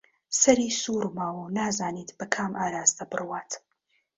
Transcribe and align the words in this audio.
سەری 0.41 0.69
سووڕماوە 0.81 1.41
و 1.45 1.53
نازانێت 1.57 2.09
بە 2.17 2.25
کام 2.33 2.51
ئاراستە 2.59 3.03
بڕوات 3.11 3.51